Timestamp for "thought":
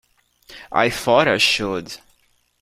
0.89-1.27